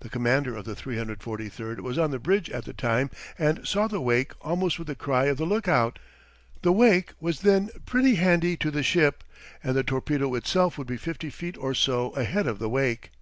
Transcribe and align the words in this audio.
The 0.00 0.10
commander 0.10 0.54
of 0.54 0.66
the 0.66 0.74
343 0.76 1.76
was 1.76 1.96
on 1.96 2.10
the 2.10 2.18
bridge 2.18 2.50
at 2.50 2.66
the 2.66 2.74
time 2.74 3.08
and 3.38 3.66
saw 3.66 3.88
the 3.88 3.98
wake 3.98 4.32
almost 4.42 4.78
with 4.78 4.88
the 4.88 4.94
cry 4.94 5.24
of 5.24 5.38
the 5.38 5.46
lookout. 5.46 5.98
The 6.60 6.70
wake 6.70 7.12
was 7.18 7.40
then 7.40 7.70
pretty 7.86 8.16
handy 8.16 8.58
to 8.58 8.70
the 8.70 8.82
ship, 8.82 9.24
and 9.62 9.74
the 9.74 9.82
torpedo 9.82 10.34
itself 10.34 10.76
would 10.76 10.86
be 10.86 10.98
fifty 10.98 11.30
feet 11.30 11.56
or 11.56 11.72
so 11.72 12.10
ahead 12.10 12.46
of 12.46 12.58
the 12.58 12.68
wake. 12.68 13.12